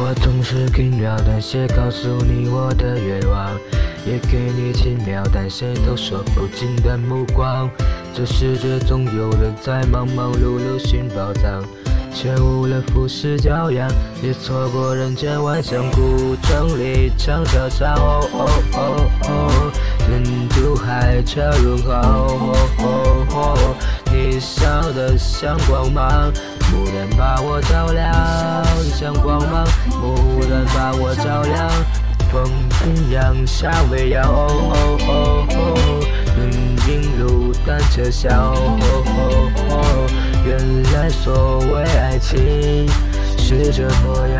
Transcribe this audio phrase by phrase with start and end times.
[0.00, 3.58] 我总是轻描淡写告诉你我的愿望，
[4.06, 7.68] 也给你轻描淡写都说不尽的目光。
[8.14, 11.62] 这世界总有人在忙忙碌碌寻宝藏，
[12.12, 13.88] 却误了浮世骄阳，
[14.22, 15.88] 也错过人间万象。
[15.92, 19.72] 古城里长桥上，哦哦哦哦，
[20.06, 23.74] 珍珠海澈润滑，哦哦哦，
[24.12, 26.32] 你笑得像光芒。
[26.70, 28.12] 蓦然把我照亮，
[28.94, 29.64] 像光芒；
[30.02, 31.70] 蓦然把我照亮，
[32.30, 34.22] 风轻扬，夏未央。
[34.24, 35.56] 哦哦哦哦，
[36.36, 36.50] 人
[36.88, 38.54] 影路，单车响。
[40.58, 42.88] 原来所谓爱情
[43.38, 44.38] 是这模样。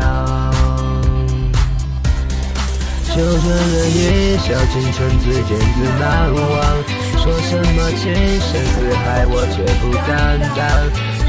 [3.09, 6.39] 就这人一笑倾城，自见自难忘。
[7.17, 8.01] 说什么情
[8.39, 10.07] 深似海，我却不敢
[10.55, 10.59] 当。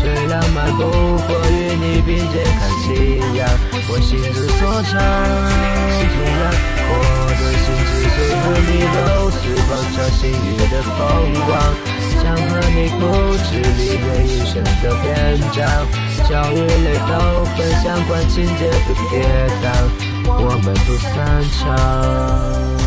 [0.01, 0.81] 最浪漫不
[1.27, 2.87] 过与你并肩看夕
[3.37, 3.41] 阳，
[3.89, 4.93] 我心之所向，
[6.01, 6.41] 这样
[6.87, 6.93] 我
[7.37, 8.99] 的心之所和你都
[9.35, 10.97] 是放长星月的风
[11.47, 11.51] 光，
[12.81, 13.05] 你不
[13.45, 15.69] 止离别一生的篇章，
[16.27, 19.21] 笑与泪都分享，管情节的跌
[19.63, 19.67] 宕，
[20.25, 22.80] 我们不散场。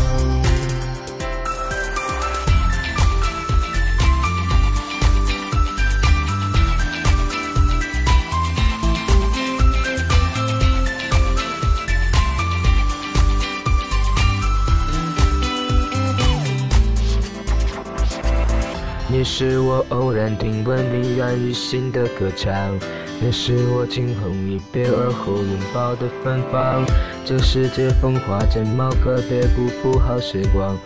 [19.16, 22.52] 你是我偶然听闻迷然于心的歌唱，
[23.20, 26.84] 你是我惊鸿一瞥而后拥抱的芬芳。
[27.24, 30.76] 这世界风华正茂，可别辜负好时光。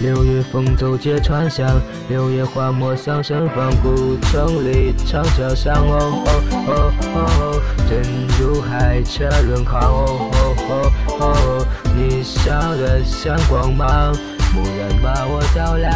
[0.00, 1.68] 六月风走街串巷，
[2.08, 3.70] 六月花陌上盛放。
[3.82, 6.30] 古城里长桥上，哦哦
[6.66, 8.02] 哦哦，珍
[8.38, 10.90] 珠海澈润滑，哦哦哦
[11.20, 14.14] 哦，你笑得像光芒。
[14.54, 15.90] 蓦然把我照亮，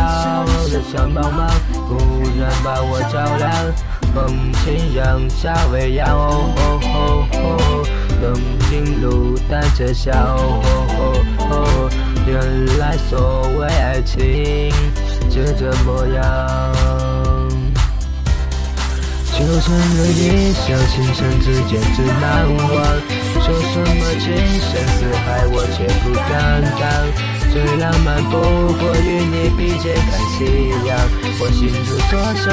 [0.78, 1.50] 的像茫茫；
[1.88, 1.98] 蓦
[2.38, 3.50] 然把我照亮，
[4.14, 6.06] 风轻扬，夏未央。
[6.16, 7.84] 哦哦哦，
[8.22, 8.32] 灯
[8.72, 10.14] 影路，单车响。
[10.14, 11.00] 哦哦
[11.50, 11.90] 哦，
[12.26, 14.70] 原来所谓爱情
[15.28, 16.22] 就这模样。
[19.36, 22.66] 就算人一笑倾城，只见只难忘。
[23.40, 24.26] 说什么情
[24.60, 27.37] 深似海，我却不敢当。
[27.50, 30.44] 最浪漫不过与你并肩看夕
[30.86, 30.88] 阳，
[31.40, 32.44] 我心之所向，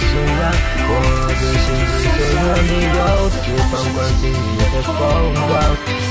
[0.00, 0.42] 这样
[0.88, 0.90] 我
[1.28, 2.96] 的心之所和你都
[3.34, 3.36] 是
[3.68, 4.94] 放光星月的风
[5.48, 5.50] 光，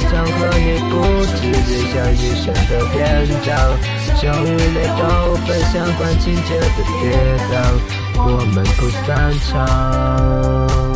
[0.10, 0.94] 想和你不
[1.36, 2.96] 止留下一生的篇
[3.46, 3.48] 章，
[4.18, 5.02] 笑与泪都
[5.46, 7.16] 分享，管情节的跌
[7.50, 7.56] 宕，
[8.16, 8.22] 我
[8.54, 9.08] 们不散
[9.50, 10.87] 场。